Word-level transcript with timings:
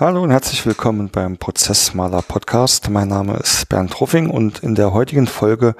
Hallo 0.00 0.22
und 0.22 0.30
herzlich 0.30 0.64
willkommen 0.64 1.10
beim 1.10 1.36
Prozessmaler 1.36 2.22
Podcast. 2.22 2.88
Mein 2.88 3.08
Name 3.08 3.36
ist 3.36 3.68
Bernd 3.68 3.92
Truffing 3.92 4.30
und 4.30 4.60
in 4.60 4.74
der 4.74 4.94
heutigen 4.94 5.26
Folge 5.26 5.74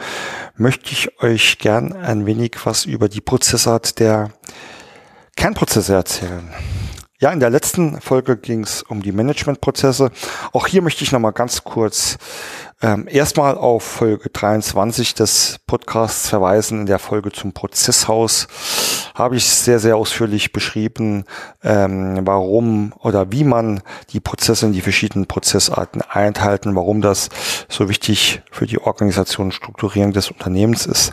möchte 0.59 0.93
ich 0.93 1.23
euch 1.23 1.57
gern 1.57 1.95
ein 1.95 2.27
wenig 2.27 2.59
was 2.65 2.85
über 2.85 3.09
die 3.09 3.23
Prozessart 3.23 3.99
der 3.99 4.29
Kernprozesse 5.37 5.95
erzählen. 5.95 6.53
Ja, 7.19 7.33
in 7.33 7.41
der 7.41 7.49
letzten 7.49 7.99
Folge 8.03 8.37
ging 8.37 8.63
es 8.63 8.83
um 8.83 9.01
die 9.01 9.13
Managementprozesse. 9.13 10.11
Auch 10.53 10.67
hier 10.67 10.83
möchte 10.83 11.03
ich 11.03 11.13
nochmal 11.13 11.33
ganz 11.33 11.65
kurz 11.65 12.19
ähm, 12.83 13.07
erstmal 13.11 13.57
auf 13.57 13.83
Folge 13.83 14.31
23 14.31 15.15
des 15.15 15.59
Podcasts 15.67 16.29
verweisen. 16.29 16.81
In 16.81 16.87
der 16.87 16.99
Folge 16.99 17.31
zum 17.31 17.53
Prozesshaus 17.53 18.49
habe 19.15 19.37
ich 19.37 19.45
sehr, 19.45 19.79
sehr 19.79 19.97
ausführlich 19.97 20.53
beschrieben, 20.53 21.25
ähm, 21.63 22.21
warum 22.23 22.95
oder 23.01 23.33
wie 23.33 23.45
man 23.45 23.83
die 24.11 24.21
Prozesse 24.21 24.67
in 24.67 24.73
die 24.73 24.81
verschiedenen 24.81 25.27
Prozessarten 25.27 26.01
einteilen, 26.03 26.75
warum 26.75 27.03
das 27.03 27.29
so 27.69 27.89
wichtig 27.89 28.43
für 28.51 28.67
die 28.67 28.81
Organisation 28.81 29.49
und 29.49 29.53
Strukturierung 29.53 30.13
des 30.13 30.31
Unternehmens 30.31 30.87
ist. 30.87 31.13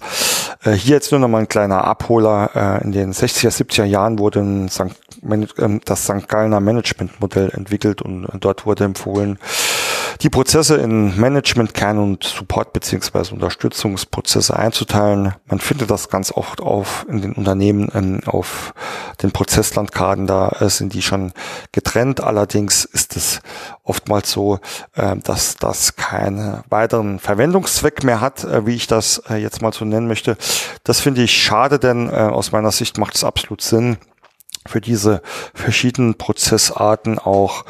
Äh, 0.64 0.72
hier 0.72 0.96
jetzt 0.96 1.12
nur 1.12 1.20
noch 1.20 1.28
mal 1.28 1.40
ein 1.40 1.50
kleiner 1.50 1.84
Abholer. 1.84 2.52
Äh, 2.56 2.84
in 2.86 2.92
den 2.94 3.14
60er, 3.14 3.50
70er 3.50 3.84
Jahren 3.84 4.20
wurde 4.20 4.68
St. 4.70 4.96
Ähm, 5.30 5.82
das 5.84 6.04
St. 6.04 6.28
Gallner 6.28 6.60
Managementmodell 6.60 7.50
entwickelt 7.50 8.02
und 8.02 8.28
dort 8.40 8.66
wurde 8.66 8.86
empfohlen, 8.86 9.40
die 10.22 10.30
Prozesse 10.30 10.78
in 10.78 11.20
Management, 11.20 11.74
Kern 11.74 11.98
und 12.00 12.24
Support 12.24 12.74
beziehungsweise 12.74 13.34
Unterstützungsprozesse 13.34 14.56
einzuteilen. 14.58 15.34
Man 15.48 15.60
findet 15.60 15.92
das 15.92 16.10
ganz 16.10 16.32
oft 16.32 16.62
auf 16.62 17.06
in 17.10 17.22
den 17.22 17.34
Unternehmen 17.34 17.90
ähm, 17.94 18.22
auf 18.26 18.74
den 19.22 19.32
Prozesslandkarten, 19.32 20.28
da 20.28 20.50
äh, 20.60 20.70
sind 20.70 20.94
die 20.94 21.02
schon 21.02 21.34
getrennt. 21.72 22.22
Allerdings 22.22 22.86
ist 22.86 23.16
es 23.16 23.42
oftmals 23.84 24.32
so, 24.32 24.60
äh, 24.96 25.16
dass 25.18 25.56
das 25.56 25.96
keinen 25.96 26.64
weiteren 26.70 27.20
Verwendungszweck 27.20 28.04
mehr 28.04 28.22
hat, 28.22 28.44
äh, 28.44 28.66
wie 28.66 28.76
ich 28.76 28.88
das 28.88 29.22
äh, 29.30 29.36
jetzt 29.36 29.62
mal 29.62 29.74
so 29.74 29.86
nennen 29.86 30.08
möchte. 30.08 30.38
Das 30.84 31.00
finde 31.00 31.24
ich 31.24 31.32
schade, 31.32 31.80
denn 31.80 32.10
äh, 32.10 32.14
aus 32.14 32.52
meiner 32.52 32.72
Sicht 32.72 32.98
macht 32.98 33.16
es 33.16 33.24
absolut 33.24 33.62
Sinn, 33.62 33.98
für 34.68 34.82
diese 34.82 35.22
verschiedenen 35.54 36.16
Prozessarten 36.16 37.20
auch 37.20 37.66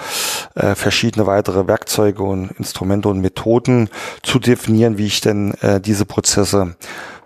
äh, 0.55 0.75
verschiedene 0.75 1.27
weitere 1.27 1.67
Werkzeuge 1.67 2.23
und 2.23 2.51
Instrumente 2.57 3.09
und 3.09 3.21
Methoden 3.21 3.89
zu 4.23 4.39
definieren, 4.39 4.97
wie 4.97 5.05
ich 5.05 5.21
denn 5.21 5.53
äh, 5.61 5.79
diese 5.79 6.05
Prozesse 6.05 6.75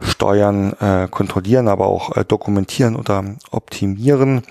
steuern, 0.01 0.73
äh, 0.79 1.07
kontrollieren, 1.09 1.67
aber 1.67 1.87
auch 1.87 2.15
äh, 2.15 2.25
dokumentieren 2.25 2.95
oder 2.95 3.23
optimieren 3.51 4.43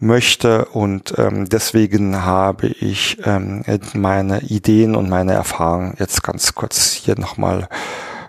möchte. 0.00 0.66
Und 0.66 1.14
ähm, 1.18 1.48
deswegen 1.48 2.24
habe 2.24 2.68
ich 2.68 3.18
ähm, 3.24 3.64
meine 3.94 4.40
Ideen 4.42 4.94
und 4.94 5.08
meine 5.08 5.32
Erfahrungen 5.32 5.94
jetzt 5.98 6.22
ganz 6.22 6.54
kurz 6.54 6.92
hier 6.92 7.18
nochmal 7.18 7.68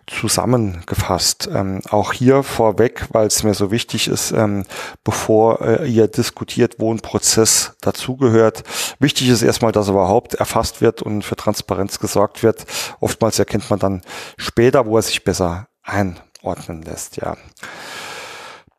zusammengefasst. 0.10 1.50
Ähm, 1.54 1.82
auch 1.90 2.14
hier 2.14 2.44
vorweg, 2.44 3.08
weil 3.12 3.28
es 3.28 3.44
mir 3.44 3.54
so 3.54 3.72
wichtig 3.72 4.08
ist, 4.08 4.32
ähm, 4.32 4.66
bevor 5.04 5.62
äh, 5.62 5.90
ihr 5.90 6.08
diskutiert, 6.08 6.76
wo 6.80 6.94
ein 6.94 7.00
Prozess 7.00 7.74
dazugehört. 7.82 8.64
Wichtig 9.00 9.30
ist 9.30 9.42
erstmal, 9.42 9.72
dass 9.72 9.88
er 9.88 9.94
überhaupt 9.94 10.36
erfasst 10.36 10.82
wird 10.82 11.02
und 11.02 11.24
für 11.24 11.36
Transparenz 11.36 12.00
gesorgt 12.00 12.44
wird. 12.44 12.66
Oftmals 13.00 13.40
erkennt 13.40 13.70
man 13.70 13.80
dann 13.80 14.02
später, 14.38 14.86
wo 14.86 14.98
er 14.98 15.04
sich 15.04 15.24
besser 15.24 15.68
einordnen 15.84 16.82
lässt. 16.82 17.18
Ja. 17.18 17.38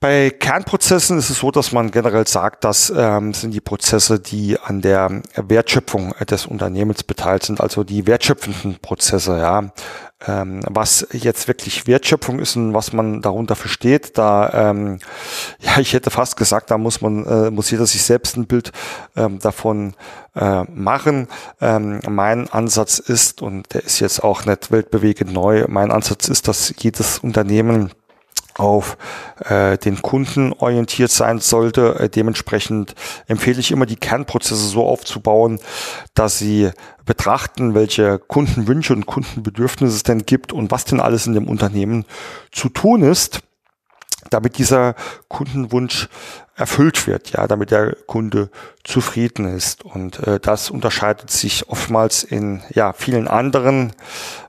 Bei 0.01 0.31
Kernprozessen 0.31 1.19
ist 1.19 1.29
es 1.29 1.41
so, 1.41 1.51
dass 1.51 1.73
man 1.73 1.91
generell 1.91 2.27
sagt, 2.27 2.65
das 2.65 2.91
ähm, 2.97 3.35
sind 3.35 3.51
die 3.53 3.61
Prozesse, 3.61 4.19
die 4.19 4.59
an 4.59 4.81
der 4.81 5.21
Wertschöpfung 5.37 6.15
des 6.21 6.47
Unternehmens 6.47 7.03
beteiligt 7.03 7.45
sind, 7.45 7.61
also 7.61 7.85
die 7.85 8.07
wertschöpfenden 8.07 8.79
Prozesse. 8.81 9.37
Ja, 9.37 9.73
ähm, 10.27 10.63
was 10.67 11.07
jetzt 11.13 11.49
wirklich 11.49 11.87
Wertschöpfung 11.87 12.39
ist 12.39 12.57
und 12.57 12.73
was 12.73 12.95
man 12.95 13.21
darunter 13.21 13.57
versteht, 13.57 14.17
da 14.17 14.71
ähm, 14.71 15.01
ja, 15.61 15.79
ich 15.79 15.93
hätte 15.93 16.11
fast 16.11 16.39
gesagt, 16.39 16.71
da 16.71 16.79
muss 16.79 17.03
man 17.03 17.27
äh, 17.27 17.51
muss 17.51 17.71
jeder 17.71 17.85
sich 17.85 18.03
selbst 18.03 18.39
ein 18.39 18.47
Bild 18.47 18.73
ähm, 19.17 19.39
davon 19.39 19.93
äh, 20.35 20.63
machen. 20.63 21.29
Ähm, 21.61 22.01
mein 22.09 22.49
Ansatz 22.49 23.01
ist 23.01 23.43
und 23.43 23.75
der 23.75 23.85
ist 23.85 24.01
jetzt 24.01 24.25
auch 24.25 24.47
nicht 24.47 24.71
weltbewegend 24.71 25.31
neu. 25.31 25.67
Mein 25.69 25.91
Ansatz 25.91 26.29
ist, 26.29 26.49
dass 26.49 26.73
jedes 26.79 27.19
Unternehmen 27.19 27.91
auf 28.57 28.97
äh, 29.45 29.79
den 29.79 30.03
Kunden 30.03 30.53
orientiert 30.53 31.11
sein 31.11 31.39
sollte. 31.39 31.99
Äh, 31.99 32.09
dementsprechend 32.09 32.95
empfehle 33.27 33.61
ich 33.61 33.73
immer, 33.73 33.87
die 33.87 33.97
Kernprozesse 33.97 34.67
so 34.67 34.87
aufzubauen, 34.87 35.61
dass 36.15 36.39
sie 36.39 36.71
betrachten, 37.05 37.75
welche 37.75 38.19
Kundenwünsche 38.19 38.93
und 38.93 39.07
Kundenbedürfnisse 39.07 39.97
es 39.97 40.03
denn 40.03 40.27
gibt 40.27 40.53
und 40.53 40.71
was 40.71 40.85
denn 40.85 41.01
alles 41.01 41.27
in 41.27 41.35
dem 41.35 41.49
Unternehmen 41.49 42.05
zu 42.53 42.69
tun 42.69 43.03
ist, 43.03 43.41
damit 44.31 44.59
dieser 44.59 44.95
Kundenwunsch 45.29 46.09
erfüllt 46.55 47.07
wird, 47.07 47.31
ja, 47.31 47.47
damit 47.47 47.71
der 47.71 47.97
Kunde 48.07 48.51
zufrieden 48.85 49.47
ist. 49.47 49.85
Und 49.85 50.21
äh, 50.27 50.39
das 50.39 50.71
unterscheidet 50.71 51.31
sich 51.31 51.69
oftmals 51.69 52.23
in 52.23 52.63
ja 52.71 52.93
vielen 52.93 53.29
anderen 53.29 53.93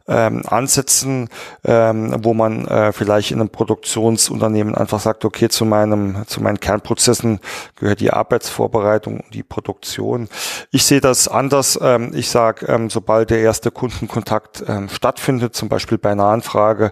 ähm, 0.08 0.44
Ansätzen, 0.46 1.30
ähm, 1.64 2.16
wo 2.24 2.34
man 2.34 2.68
äh, 2.68 2.92
vielleicht 2.92 3.32
in 3.32 3.40
einem 3.40 3.50
Produktionsunternehmen 3.50 4.76
einfach 4.76 5.00
sagt, 5.00 5.26
okay, 5.26 5.50
zu 5.50 5.66
meinem 5.66 6.26
zu 6.28 6.42
meinen 6.42 6.60
Kernprozessen 6.60 7.40
gehört 7.76 8.00
die 8.00 8.12
Arbeitsvorbereitung 8.12 9.22
und 9.22 9.34
die 9.34 9.44
Produktion. 9.44 10.30
Ich 10.72 10.86
sehe 10.86 11.02
das 11.02 11.28
anders. 11.28 11.80
Ähm, 11.82 12.12
ich 12.14 12.30
sage, 12.30 12.66
ähm, 12.68 12.90
sobald 12.90 13.30
der 13.30 13.40
erste 13.40 13.72
Kundenkontakt 13.72 14.64
ähm, 14.68 14.90
stattfindet, 14.90 15.56
zum 15.56 15.70
Beispiel 15.70 15.98
bei 15.98 16.12
einer 16.12 16.26
Anfrage, 16.26 16.92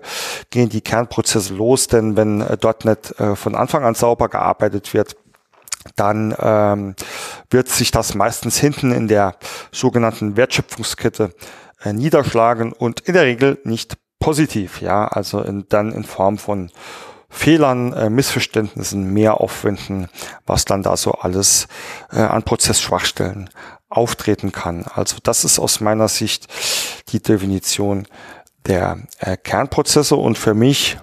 gehen 0.49 0.69
die 0.69 0.81
Kernprozesse 0.81 1.53
los, 1.53 1.87
denn 1.87 2.15
wenn 2.15 2.41
äh, 2.41 2.57
dort 2.57 2.85
nicht 2.85 3.19
äh, 3.19 3.35
von 3.35 3.55
Anfang 3.55 3.83
an 3.83 3.95
sauber 3.95 4.29
gearbeitet 4.29 4.93
wird, 4.93 5.15
dann 5.95 6.35
ähm, 6.39 6.95
wird 7.49 7.69
sich 7.69 7.91
das 7.91 8.15
meistens 8.15 8.57
hinten 8.57 8.91
in 8.91 9.07
der 9.07 9.35
sogenannten 9.71 10.35
Wertschöpfungskette 10.35 11.31
niederschlagen 11.85 12.73
und 12.73 13.01
in 13.01 13.13
der 13.13 13.23
Regel 13.23 13.59
nicht 13.63 13.97
positiv, 14.19 14.81
ja, 14.81 15.07
also 15.07 15.41
in, 15.41 15.65
dann 15.69 15.91
in 15.91 16.03
Form 16.03 16.37
von 16.37 16.71
Fehlern, 17.29 17.93
äh, 17.93 18.09
Missverständnissen, 18.09 19.13
Mehraufwänden, 19.13 20.09
was 20.45 20.65
dann 20.65 20.83
da 20.83 20.97
so 20.97 21.11
alles 21.11 21.67
äh, 22.11 22.19
an 22.19 22.43
Prozessschwachstellen 22.43 23.49
auftreten 23.87 24.51
kann. 24.51 24.85
Also 24.93 25.17
das 25.21 25.43
ist 25.45 25.59
aus 25.59 25.79
meiner 25.79 26.07
Sicht 26.07 26.47
die 27.09 27.21
Definition 27.21 28.07
der 28.65 28.99
äh, 29.19 29.37
Kernprozesse 29.37 30.15
und 30.15 30.37
für 30.37 30.53
mich 30.53 30.97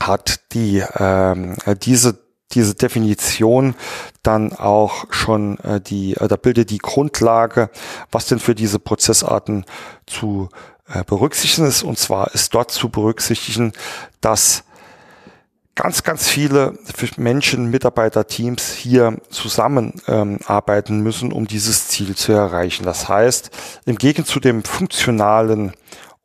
hat 0.00 0.52
die 0.52 0.82
ähm, 0.98 1.56
diese 1.82 2.23
diese 2.52 2.74
Definition 2.74 3.74
dann 4.22 4.52
auch 4.52 5.06
schon 5.10 5.58
äh, 5.60 5.80
die, 5.80 6.14
äh, 6.14 6.28
da 6.28 6.36
bildet 6.36 6.70
die 6.70 6.78
Grundlage, 6.78 7.70
was 8.10 8.26
denn 8.26 8.38
für 8.38 8.54
diese 8.54 8.78
Prozessarten 8.78 9.64
zu 10.06 10.48
äh, 10.88 11.02
berücksichtigen 11.04 11.66
ist. 11.66 11.82
Und 11.82 11.98
zwar 11.98 12.34
ist 12.34 12.54
dort 12.54 12.70
zu 12.70 12.88
berücksichtigen, 12.88 13.72
dass 14.20 14.64
ganz, 15.74 16.02
ganz 16.02 16.28
viele 16.28 16.78
Menschen, 17.16 17.70
Mitarbeiter, 17.70 18.26
Teams 18.26 18.72
hier 18.72 19.18
zusammenarbeiten 19.30 20.98
ähm, 20.98 21.02
müssen, 21.02 21.32
um 21.32 21.46
dieses 21.46 21.88
Ziel 21.88 22.14
zu 22.14 22.32
erreichen. 22.32 22.84
Das 22.84 23.08
heißt, 23.08 23.50
im 23.86 23.96
Gegensatz 23.96 24.32
zu 24.32 24.40
dem 24.40 24.62
funktionalen 24.62 25.72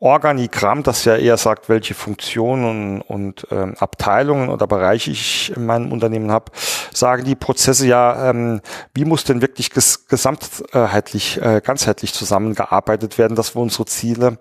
Organigramm, 0.01 0.83
das 0.83 1.03
ja 1.03 1.17
eher 1.17 1.35
sagt, 1.35 1.67
welche 1.67 1.93
Funktionen 1.93 3.01
und 3.01 3.45
ähm, 3.51 3.75
Abteilungen 3.79 4.49
oder 4.49 4.65
Bereiche 4.65 5.11
ich 5.11 5.53
in 5.53 5.65
meinem 5.65 5.91
Unternehmen 5.91 6.31
habe, 6.31 6.53
sagen 6.93 7.25
die 7.25 7.35
Prozesse 7.35 7.85
ja, 7.85 8.29
ähm, 8.29 8.61
wie 8.93 9.03
muss 9.03 9.25
denn 9.25 9.41
wirklich 9.41 9.71
ges 9.71 10.07
gesamtheitlich, 10.07 11.41
äh, 11.41 11.61
ganzheitlich 11.61 12.13
zusammengearbeitet 12.13 13.17
werden, 13.17 13.35
dass 13.35 13.55
wir 13.55 13.61
unsere 13.61 13.85
Ziele 13.85 14.37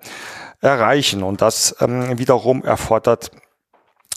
erreichen. 0.60 1.24
Und 1.24 1.42
das 1.42 1.74
ähm, 1.80 2.18
wiederum 2.18 2.62
erfordert 2.62 3.32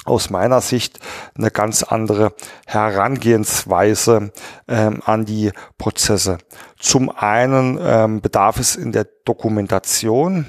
aus 0.05 0.29
meiner 0.29 0.61
Sicht 0.61 0.99
eine 1.35 1.49
ganz 1.49 1.83
andere 1.83 2.33
Herangehensweise 2.65 4.31
ähm, 4.67 5.01
an 5.05 5.25
die 5.25 5.51
Prozesse. 5.79 6.38
Zum 6.77 7.09
einen 7.09 7.79
ähm, 7.81 8.21
bedarf 8.21 8.59
es 8.59 8.75
in 8.75 8.91
der 8.91 9.07
Dokumentation 9.25 10.45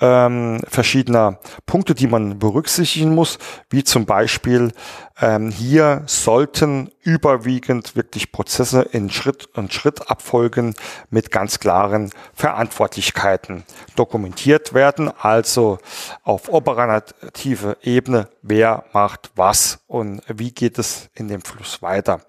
ähm, 0.00 0.60
verschiedener 0.66 1.38
Punkte, 1.66 1.94
die 1.94 2.06
man 2.06 2.38
berücksichtigen 2.38 3.14
muss, 3.14 3.38
wie 3.68 3.84
zum 3.84 4.06
Beispiel 4.06 4.72
ähm, 5.20 5.50
hier 5.50 6.02
sollten 6.06 6.90
überwiegend 7.02 7.96
wirklich 7.96 8.32
Prozesse 8.32 8.82
in 8.82 9.10
Schritt 9.10 9.48
und 9.54 9.72
Schritt 9.72 10.10
abfolgen 10.10 10.74
mit 11.10 11.30
ganz 11.30 11.58
klaren 11.58 12.10
Verantwortlichkeiten 12.34 13.64
dokumentiert 13.96 14.72
werden, 14.72 15.10
also 15.20 15.78
auf 16.22 16.52
operative 16.52 17.76
Ebene, 17.82 18.28
wer 18.42 18.84
macht 18.92 19.30
was 19.34 19.80
und 19.86 20.22
wie 20.28 20.52
geht 20.52 20.78
es 20.78 21.10
in 21.14 21.28
dem 21.28 21.42
Fluss 21.42 21.82
weiter. 21.82 22.20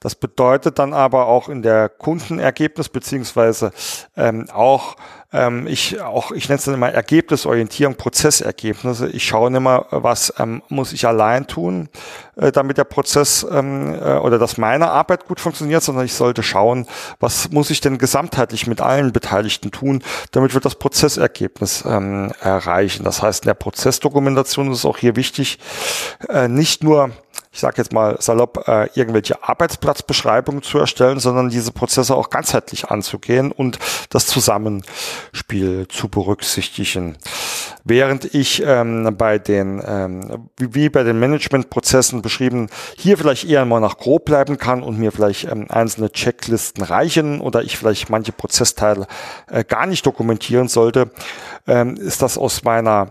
Das 0.00 0.14
bedeutet 0.14 0.78
dann 0.78 0.92
aber 0.92 1.26
auch 1.26 1.48
in 1.48 1.62
der 1.62 1.88
Kundenergebnis 1.88 2.88
beziehungsweise 2.88 3.72
ähm, 4.16 4.48
auch 4.52 4.96
ähm, 5.32 5.66
ich 5.68 6.00
auch, 6.00 6.32
ich 6.32 6.48
nenne 6.48 6.58
es 6.58 6.64
dann 6.64 6.74
immer 6.74 6.90
Ergebnisorientierung, 6.90 7.94
Prozessergebnisse. 7.94 9.08
Ich 9.10 9.24
schaue 9.24 9.50
nicht 9.50 9.60
mal, 9.60 9.86
was 9.90 10.34
ähm, 10.38 10.62
muss 10.68 10.92
ich 10.92 11.06
allein 11.06 11.46
tun, 11.46 11.88
äh, 12.36 12.50
damit 12.50 12.78
der 12.78 12.84
Prozess 12.84 13.46
ähm, 13.48 13.94
äh, 13.94 14.16
oder 14.16 14.38
dass 14.38 14.58
meine 14.58 14.90
Arbeit 14.90 15.26
gut 15.26 15.38
funktioniert, 15.38 15.84
sondern 15.84 16.04
ich 16.04 16.14
sollte 16.14 16.42
schauen, 16.42 16.86
was 17.20 17.50
muss 17.50 17.70
ich 17.70 17.80
denn 17.80 17.98
gesamtheitlich 17.98 18.66
mit 18.66 18.80
allen 18.80 19.12
Beteiligten 19.12 19.70
tun, 19.70 20.02
damit 20.32 20.52
wir 20.52 20.60
das 20.60 20.74
Prozessergebnis 20.74 21.84
ähm, 21.86 22.32
erreichen. 22.40 23.04
Das 23.04 23.22
heißt, 23.22 23.44
in 23.44 23.48
der 23.48 23.54
Prozessdokumentation 23.54 24.72
ist 24.72 24.78
es 24.78 24.84
auch 24.84 24.98
hier 24.98 25.14
wichtig, 25.14 25.60
äh, 26.28 26.48
nicht 26.48 26.82
nur 26.82 27.10
ich 27.52 27.58
sage 27.58 27.78
jetzt 27.78 27.92
mal 27.92 28.16
salopp, 28.20 28.68
äh, 28.68 28.88
irgendwelche 28.94 29.42
Arbeitsplatzbeschreibungen 29.42 30.62
zu 30.62 30.78
erstellen, 30.78 31.18
sondern 31.18 31.48
diese 31.48 31.72
Prozesse 31.72 32.14
auch 32.14 32.30
ganzheitlich 32.30 32.86
anzugehen 32.90 33.50
und 33.50 33.78
das 34.08 34.26
Zusammenspiel 34.26 35.88
zu 35.88 36.08
berücksichtigen. 36.08 37.16
Während 37.82 38.34
ich 38.34 38.62
ähm, 38.64 39.16
bei 39.18 39.38
den, 39.38 39.82
ähm, 39.84 40.48
wie, 40.58 40.88
bei 40.90 41.02
den 41.02 41.18
Managementprozessen 41.18 42.22
beschrieben, 42.22 42.68
hier 42.96 43.18
vielleicht 43.18 43.48
eher 43.48 43.64
mal 43.64 43.80
nach 43.80 43.96
grob 43.96 44.26
bleiben 44.26 44.56
kann 44.56 44.84
und 44.84 44.98
mir 44.98 45.10
vielleicht 45.10 45.44
ähm, 45.44 45.66
einzelne 45.70 46.12
Checklisten 46.12 46.84
reichen 46.84 47.40
oder 47.40 47.62
ich 47.62 47.76
vielleicht 47.76 48.10
manche 48.10 48.32
Prozessteile 48.32 49.08
äh, 49.50 49.64
gar 49.64 49.86
nicht 49.86 50.06
dokumentieren 50.06 50.68
sollte, 50.68 51.10
ähm, 51.66 51.96
ist 51.96 52.22
das 52.22 52.38
aus 52.38 52.62
meiner 52.62 53.10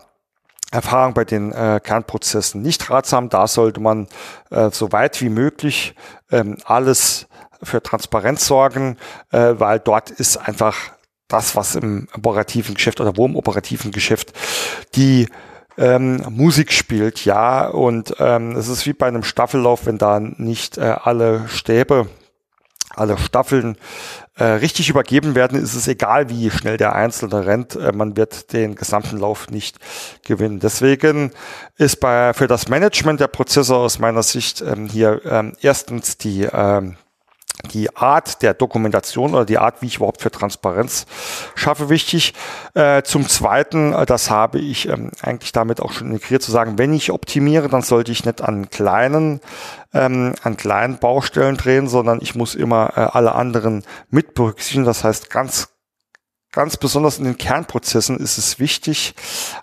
Erfahrung 0.71 1.13
bei 1.13 1.25
den 1.25 1.51
äh, 1.51 1.80
Kernprozessen 1.83 2.62
nicht 2.62 2.89
ratsam. 2.89 3.30
Da 3.30 3.48
sollte 3.48 3.80
man 3.80 4.07
äh, 4.51 4.69
so 4.71 4.92
weit 4.92 5.21
wie 5.21 5.30
möglich 5.30 5.95
ähm, 6.31 6.57
alles 6.63 7.27
für 7.62 7.81
Transparenz 7.81 8.45
sorgen, 8.45 8.98
äh, 9.31 9.56
weil 9.57 9.80
dort 9.80 10.12
ist 10.12 10.38
einfach 10.38 10.75
das, 11.27 11.56
was 11.56 11.75
im 11.75 12.07
operativen 12.16 12.75
Geschäft 12.75 13.01
oder 13.01 13.18
wo 13.18 13.25
im 13.25 13.36
operativen 13.36 13.92
Geschäft 13.92 14.33
die 14.95 15.27
ähm, 15.77 16.24
Musik 16.30 16.71
spielt, 16.71 17.25
ja. 17.25 17.68
Und 17.68 18.16
ähm, 18.19 18.56
es 18.56 18.68
ist 18.68 18.86
wie 18.86 18.94
bei 18.94 19.07
einem 19.07 19.24
Staffellauf, 19.24 19.86
wenn 19.86 19.98
da 19.98 20.19
nicht 20.19 20.77
äh, 20.77 20.95
alle 21.01 21.48
Stäbe 21.48 22.07
alle 22.96 23.18
Staffeln 23.18 23.78
äh, 24.36 24.44
richtig 24.44 24.90
übergeben 24.90 25.36
werden, 25.36 25.62
ist 25.62 25.76
es 25.76 25.88
egal, 25.88 26.30
wie 26.30 26.50
schnell 26.50 26.78
der 26.78 26.96
Einzelne 26.96 27.46
rennt, 27.46 27.76
äh, 27.76 27.92
man 27.92 28.16
wird 28.18 28.54
den 28.54 28.76
gesamten 28.76 29.18
Lauf 29.18 29.50
nicht 29.50 29.78
gewinnen. 30.26 30.60
Deswegen 30.60 31.32
ist 31.78 32.00
bei, 32.00 32.34
für 32.34 32.48
das 32.48 32.68
Management 32.68 33.20
der 33.20 33.28
Prozesse 33.28 33.76
aus 33.76 34.00
meiner 34.00 34.24
Sicht 34.24 34.62
ähm, 34.62 34.88
hier 34.88 35.22
ähm, 35.26 35.54
erstens 35.62 36.18
die 36.18 36.44
ähm, 36.52 36.96
die 37.69 37.95
Art 37.95 38.42
der 38.42 38.54
Dokumentation 38.54 39.33
oder 39.33 39.45
die 39.45 39.57
Art, 39.57 39.81
wie 39.81 39.88
ich 39.88 39.98
überhaupt 39.98 40.21
für 40.21 40.31
Transparenz 40.31 41.06
schaffe, 41.56 41.89
wichtig. 41.89 42.33
Äh, 42.74 43.04
zum 43.04 43.27
Zweiten, 43.27 43.94
äh, 43.94 44.06
das 44.06 44.30
habe 44.30 44.60
ich 44.60 44.89
ähm, 44.89 45.12
eigentlich 45.21 45.51
damit 45.51 45.81
auch 45.81 45.92
schon 45.92 46.12
integriert, 46.12 46.42
zu 46.42 46.51
sagen, 46.51 46.77
wenn 46.77 46.94
ich 46.94 47.12
optimiere, 47.12 47.69
dann 47.69 47.81
sollte 47.81 48.12
ich 48.12 48.25
nicht 48.25 48.42
an 48.42 48.69
kleinen, 48.69 49.42
ähm, 49.94 50.33
an 50.44 50.57
kleinen 50.57 50.98
Baustellen 50.98 51.57
drehen, 51.57 51.88
sondern 51.88 52.19
ich 52.21 52.36
muss 52.36 52.56
immer 52.56 52.94
äh, 52.95 53.01
alle 53.01 53.36
anderen 53.36 53.83
mit 54.10 54.33
berücksichtigen. 54.33 54.86
Das 54.86 55.04
heißt, 55.04 55.30
ganz 55.30 55.69
Ganz 56.51 56.78
besonders 56.78 57.19
in 57.19 57.25
den 57.25 57.38
Kernprozessen 57.38 58.18
ist 58.18 58.40
es 58.40 58.57
wichtig, 58.57 59.13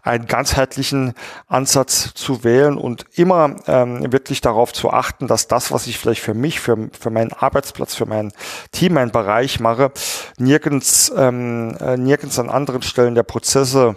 einen 0.02 0.26
ganzheitlichen 0.26 1.14
Ansatz 1.48 2.14
zu 2.14 2.44
wählen 2.44 2.78
und 2.78 3.06
immer 3.14 3.56
ähm, 3.66 4.12
wirklich 4.12 4.40
darauf 4.40 4.72
zu 4.72 4.90
achten, 4.90 5.26
dass 5.26 5.48
das, 5.48 5.72
was 5.72 5.88
ich 5.88 5.98
vielleicht 5.98 6.22
für 6.22 6.34
mich, 6.34 6.60
für, 6.60 6.88
für 6.96 7.10
meinen 7.10 7.32
Arbeitsplatz, 7.32 7.96
für 7.96 8.06
mein 8.06 8.32
Team, 8.70 8.94
meinen 8.94 9.10
Bereich 9.10 9.58
mache, 9.58 9.90
nirgends, 10.38 11.12
ähm, 11.16 11.76
äh, 11.80 11.96
nirgends 11.96 12.38
an 12.38 12.50
anderen 12.50 12.82
Stellen 12.82 13.16
der 13.16 13.24
Prozesse 13.24 13.96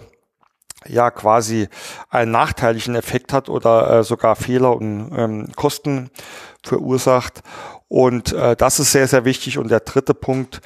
ja 0.88 1.12
quasi 1.12 1.68
einen 2.08 2.32
nachteiligen 2.32 2.96
Effekt 2.96 3.32
hat 3.32 3.48
oder 3.48 4.00
äh, 4.00 4.02
sogar 4.02 4.34
Fehler 4.34 4.74
und 4.74 5.12
ähm, 5.16 5.52
Kosten 5.54 6.10
verursacht. 6.64 7.42
Und 7.90 8.32
äh, 8.32 8.54
das 8.54 8.78
ist 8.78 8.92
sehr, 8.92 9.08
sehr 9.08 9.24
wichtig. 9.24 9.58
Und 9.58 9.68
der 9.68 9.80
dritte 9.80 10.14
Punkt 10.14 10.60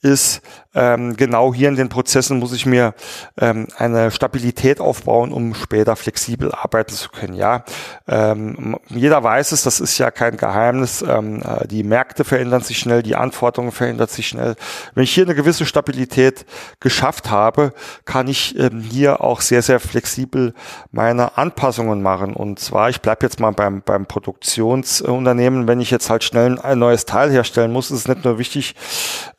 ist, 0.00 0.40
ähm, 0.72 1.16
genau 1.16 1.52
hier 1.52 1.68
in 1.68 1.76
den 1.76 1.88
Prozessen 1.90 2.38
muss 2.38 2.54
ich 2.54 2.64
mir 2.64 2.94
ähm, 3.38 3.66
eine 3.76 4.10
Stabilität 4.10 4.80
aufbauen, 4.80 5.30
um 5.32 5.54
später 5.54 5.94
flexibel 5.94 6.52
arbeiten 6.52 6.94
zu 6.94 7.10
können. 7.10 7.34
Ja, 7.34 7.64
ähm, 8.08 8.78
jeder 8.88 9.22
weiß 9.22 9.52
es, 9.52 9.62
das 9.62 9.80
ist 9.80 9.98
ja 9.98 10.10
kein 10.10 10.38
Geheimnis. 10.38 11.02
Ähm, 11.02 11.42
äh, 11.42 11.66
die 11.66 11.82
Märkte 11.82 12.24
verändern 12.24 12.62
sich 12.62 12.78
schnell, 12.78 13.02
die 13.02 13.16
Anforderungen 13.16 13.72
verändern 13.72 14.08
sich 14.08 14.28
schnell. 14.28 14.54
Wenn 14.94 15.04
ich 15.04 15.12
hier 15.12 15.24
eine 15.24 15.34
gewisse 15.34 15.66
Stabilität 15.66 16.46
geschafft 16.78 17.30
habe, 17.30 17.72
kann 18.06 18.26
ich 18.26 18.58
ähm, 18.58 18.80
hier 18.80 19.20
auch 19.20 19.42
sehr, 19.42 19.60
sehr 19.60 19.80
flexibel 19.80 20.54
meine 20.92 21.36
Anpassungen 21.36 22.00
machen. 22.00 22.32
Und 22.32 22.58
zwar, 22.58 22.88
ich 22.88 23.02
bleibe 23.02 23.26
jetzt 23.26 23.38
mal 23.38 23.50
beim, 23.50 23.82
beim 23.82 24.06
Produktionsunternehmen, 24.06 25.68
wenn 25.68 25.80
ich 25.80 25.90
jetzt 25.90 26.08
halt 26.08 26.24
schnell 26.24 26.58
ein 26.70 26.78
neues 26.78 27.04
Teil 27.04 27.30
herstellen 27.30 27.72
muss, 27.72 27.90
ist 27.90 28.00
es 28.00 28.08
nicht 28.08 28.24
nur 28.24 28.38
wichtig, 28.38 28.74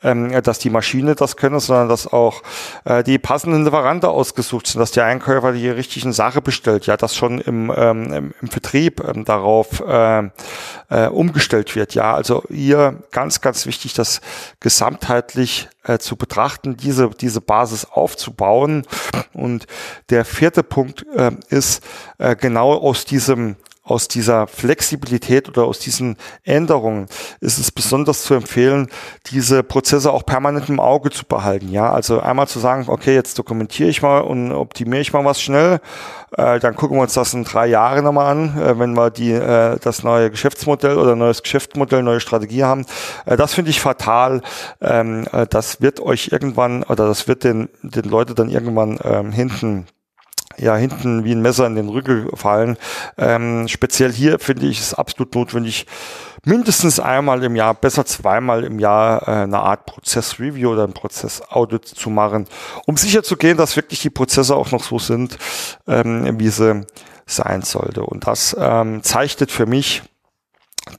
ähm, 0.03 0.41
dass 0.43 0.59
die 0.59 0.69
Maschine 0.69 1.15
das 1.15 1.37
können, 1.37 1.59
sondern 1.59 1.89
dass 1.89 2.11
auch 2.11 2.43
äh, 2.85 3.03
die 3.03 3.17
passenden 3.17 3.63
Lieferanten 3.63 4.09
ausgesucht 4.09 4.67
sind, 4.67 4.79
dass 4.79 4.91
der 4.91 5.05
Einkäufer 5.05 5.53
die 5.53 5.69
richtigen 5.69 6.13
Sache 6.13 6.41
bestellt, 6.41 6.85
ja, 6.85 6.97
dass 6.97 7.15
schon 7.15 7.39
im, 7.39 7.71
ähm, 7.75 8.33
im, 8.41 8.47
Vertrieb 8.49 9.01
ähm, 9.03 9.25
darauf 9.25 9.81
äh, 9.81 10.29
äh, 10.89 11.07
umgestellt 11.07 11.75
wird. 11.75 11.93
Ja, 11.95 12.13
also 12.13 12.43
hier 12.49 13.01
ganz, 13.11 13.41
ganz 13.41 13.65
wichtig, 13.65 13.93
das 13.93 14.21
gesamtheitlich 14.59 15.69
äh, 15.83 15.97
zu 15.97 16.15
betrachten, 16.15 16.77
diese, 16.77 17.09
diese 17.09 17.41
Basis 17.41 17.85
aufzubauen. 17.85 18.83
Und 19.33 19.67
der 20.09 20.25
vierte 20.25 20.63
Punkt 20.63 21.05
äh, 21.15 21.31
ist 21.49 21.83
äh, 22.17 22.35
genau 22.35 22.73
aus 22.73 23.05
diesem 23.05 23.55
aus 23.91 24.07
dieser 24.07 24.47
Flexibilität 24.47 25.47
oder 25.49 25.65
aus 25.65 25.79
diesen 25.79 26.17
Änderungen 26.43 27.07
ist 27.39 27.59
es 27.59 27.71
besonders 27.71 28.23
zu 28.23 28.33
empfehlen, 28.33 28.87
diese 29.31 29.63
Prozesse 29.63 30.11
auch 30.11 30.25
permanent 30.25 30.69
im 30.69 30.79
Auge 30.79 31.09
zu 31.09 31.25
behalten. 31.25 31.69
Ja, 31.69 31.91
also 31.91 32.19
einmal 32.19 32.47
zu 32.47 32.59
sagen, 32.59 32.85
okay, 32.87 33.13
jetzt 33.13 33.37
dokumentiere 33.37 33.89
ich 33.89 34.01
mal 34.01 34.19
und 34.19 34.51
optimiere 34.51 35.01
ich 35.01 35.13
mal 35.13 35.25
was 35.25 35.41
schnell. 35.41 35.79
Äh, 36.37 36.59
dann 36.59 36.75
gucken 36.75 36.97
wir 36.97 37.01
uns 37.01 37.13
das 37.13 37.33
in 37.33 37.43
drei 37.43 37.67
Jahren 37.67 38.03
nochmal 38.03 38.31
an, 38.31 38.57
äh, 38.57 38.79
wenn 38.79 38.93
wir 38.93 39.09
die, 39.09 39.31
äh, 39.31 39.77
das 39.79 40.03
neue 40.03 40.31
Geschäftsmodell 40.31 40.97
oder 40.97 41.15
neues 41.15 41.43
Geschäftsmodell, 41.43 42.03
neue 42.03 42.21
Strategie 42.21 42.63
haben. 42.63 42.85
Äh, 43.25 43.35
das 43.35 43.53
finde 43.53 43.71
ich 43.71 43.81
fatal. 43.81 44.41
Ähm, 44.79 45.27
äh, 45.31 45.45
das 45.47 45.81
wird 45.81 45.99
euch 45.99 46.29
irgendwann 46.31 46.83
oder 46.83 47.07
das 47.07 47.27
wird 47.27 47.43
den, 47.43 47.69
den 47.81 48.05
Leute 48.05 48.33
dann 48.33 48.49
irgendwann 48.49 48.97
ähm, 49.03 49.31
hinten 49.31 49.87
ja 50.57 50.75
hinten 50.75 51.23
wie 51.23 51.33
ein 51.33 51.41
Messer 51.41 51.67
in 51.67 51.75
den 51.75 51.89
Rücken 51.89 52.29
fallen. 52.35 52.77
Ähm, 53.17 53.67
speziell 53.67 54.11
hier 54.11 54.39
finde 54.39 54.67
ich 54.67 54.79
es 54.79 54.93
absolut 54.93 55.35
notwendig, 55.35 55.85
mindestens 56.43 56.99
einmal 56.99 57.43
im 57.43 57.55
Jahr, 57.55 57.73
besser 57.73 58.05
zweimal 58.05 58.63
im 58.63 58.79
Jahr 58.79 59.27
äh, 59.27 59.31
eine 59.43 59.59
Art 59.59 59.85
Prozessreview 59.85 60.71
oder 60.71 60.85
ein 60.85 60.93
Prozessaudit 60.93 61.85
zu 61.85 62.09
machen, 62.09 62.47
um 62.85 62.97
sicher 62.97 63.23
zu 63.23 63.37
gehen, 63.37 63.57
dass 63.57 63.75
wirklich 63.75 64.01
die 64.01 64.09
Prozesse 64.09 64.55
auch 64.55 64.71
noch 64.71 64.83
so 64.83 64.99
sind, 64.99 65.37
ähm, 65.87 66.39
wie 66.39 66.49
sie 66.49 66.85
sein 67.25 67.61
sollte. 67.61 68.03
Und 68.03 68.27
das 68.27 68.55
ähm, 68.59 69.03
zeichnet 69.03 69.51
für 69.51 69.65
mich 69.65 70.03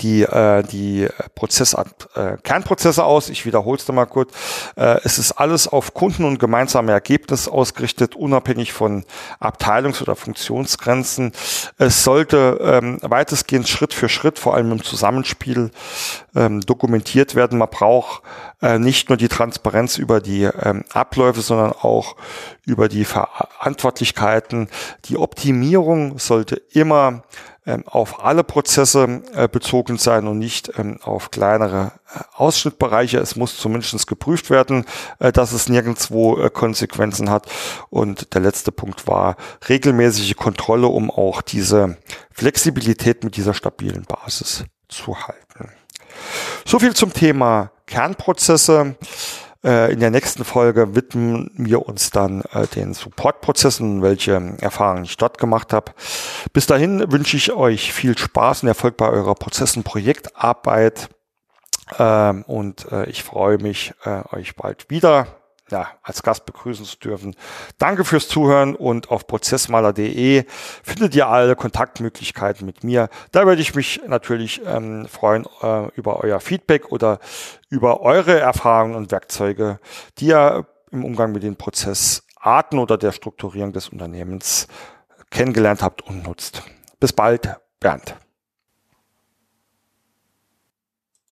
die, 0.01 0.23
äh, 0.23 0.63
die 0.63 1.09
Prozess, 1.35 1.75
äh, 1.75 2.37
Kernprozesse 2.43 3.05
aus. 3.05 3.29
Ich 3.29 3.45
wiederhole 3.45 3.79
es 3.79 3.89
mal 3.89 4.07
kurz. 4.07 4.33
Äh, 4.77 5.01
es 5.03 5.19
ist 5.19 5.33
alles 5.33 5.67
auf 5.67 5.93
Kunden 5.93 6.25
und 6.25 6.39
gemeinsame 6.39 6.93
Ergebnisse 6.93 7.51
ausgerichtet, 7.51 8.15
unabhängig 8.15 8.73
von 8.73 9.05
Abteilungs- 9.41 10.01
oder 10.01 10.15
Funktionsgrenzen. 10.15 11.33
Es 11.79 12.05
sollte 12.05 12.59
ähm, 12.63 12.99
weitestgehend 13.03 13.69
Schritt 13.69 13.93
für 13.93 14.09
Schritt, 14.09 14.39
vor 14.39 14.55
allem 14.55 14.71
im 14.71 14.85
Zusammenspiel, 14.85 15.73
ähm, 16.37 16.61
dokumentiert 16.61 17.35
werden. 17.35 17.59
Man 17.59 17.69
braucht 17.69 18.23
äh, 18.63 18.79
nicht 18.79 19.09
nur 19.09 19.19
die 19.19 19.29
Transparenz 19.29 19.99
über 19.99 20.21
die 20.21 20.45
ähm, 20.45 20.85
Abläufe, 20.93 21.41
sondern 21.41 21.73
auch 21.73 22.15
über 22.65 22.89
die 22.89 23.05
Verantwortlichkeiten. 23.05 24.69
Die 25.07 25.17
Optimierung 25.17 26.19
sollte 26.21 26.63
immer 26.71 27.25
auf 27.87 28.25
alle 28.25 28.43
Prozesse 28.43 29.23
äh, 29.35 29.49
bezogen 29.49 29.97
sein 29.97 30.27
und 30.27 30.39
nicht 30.39 30.73
ähm, 30.79 30.99
auf 31.03 31.31
kleinere 31.31 31.93
äh, 32.13 32.19
Ausschnittbereiche. 32.35 33.19
Es 33.19 33.37
muss 33.37 33.57
zumindest 33.57 34.07
geprüft 34.09 34.51
werden, 34.51 34.85
äh, 35.21 35.31
dass 35.31 35.53
es 35.53 35.69
nirgendwo 35.69 36.49
Konsequenzen 36.51 37.31
hat. 37.31 37.47
Und 37.89 38.35
der 38.35 38.41
letzte 38.41 38.73
Punkt 38.73 39.07
war 39.07 39.37
regelmäßige 39.69 40.35
Kontrolle, 40.35 40.89
um 40.89 41.11
auch 41.11 41.41
diese 41.41 41.99
Flexibilität 42.33 43.23
mit 43.23 43.37
dieser 43.37 43.55
stabilen 43.55 44.05
Basis 44.05 44.65
zu 44.89 45.17
halten. 45.17 45.71
So 46.67 46.81
viel 46.81 46.95
zum 46.95 47.13
Thema 47.13 47.71
Kernprozesse. 47.87 48.97
Äh, 49.65 49.93
in 49.93 50.01
der 50.01 50.11
nächsten 50.11 50.45
Folge 50.45 50.95
widmen 50.95 51.51
wir 51.55 51.87
uns 51.87 52.11
dann 52.11 52.43
äh, 52.53 52.67
den 52.67 52.95
Supportprozessen, 52.95 54.03
welche 54.03 54.57
Erfahrungen 54.61 55.05
ich 55.05 55.17
dort 55.17 55.39
gemacht 55.39 55.73
habe. 55.73 55.93
Bis 56.53 56.67
dahin 56.67 57.13
wünsche 57.13 57.37
ich 57.37 57.53
euch 57.53 57.93
viel 57.93 58.19
Spaß 58.19 58.63
und 58.63 58.69
Erfolg 58.69 58.97
bei 58.97 59.09
eurer 59.09 59.35
Prozess- 59.35 59.77
und 59.77 59.85
Projektarbeit. 59.85 61.11
Ähm, 61.99 62.43
und 62.47 62.91
äh, 62.91 63.09
ich 63.09 63.23
freue 63.23 63.59
mich, 63.59 63.95
euch 64.33 64.57
bald 64.57 64.91
wieder 64.91 65.42
ja, 65.73 65.89
als 66.03 66.23
Gast 66.23 66.47
begrüßen 66.47 66.85
zu 66.85 66.99
dürfen. 66.99 67.35
Danke 67.79 68.05
fürs 68.05 68.29
Zuhören 68.29 68.77
und 68.77 69.11
auf 69.11 69.27
prozessmaler.de 69.27 70.45
findet 70.83 71.15
ihr 71.17 71.27
alle 71.27 71.57
Kontaktmöglichkeiten 71.57 72.65
mit 72.65 72.85
mir. 72.85 73.09
Da 73.33 73.47
würde 73.47 73.63
ich 73.63 73.75
mich 73.75 74.01
natürlich 74.07 74.63
ähm, 74.65 75.07
freuen 75.09 75.47
äh, 75.63 75.89
über 75.97 76.21
euer 76.23 76.41
Feedback 76.41 76.93
oder 76.93 77.19
über 77.71 78.03
eure 78.03 78.39
Erfahrungen 78.39 78.95
und 78.95 79.11
Werkzeuge, 79.11 79.81
die 80.19 80.27
ihr 80.27 80.67
im 80.91 81.05
Umgang 81.05 81.33
mit 81.33 81.43
den 81.43 81.57
Prozessarten 81.57 82.79
oder 82.79 82.99
der 82.99 83.13
Strukturierung 83.13 83.73
des 83.73 83.89
Unternehmens 83.89 84.69
kennengelernt 85.31 85.83
habt 85.83 86.03
und 86.03 86.23
nutzt. 86.23 86.63
Bis 87.01 87.13
bald, 87.13 87.57
Bernd. 87.81 88.15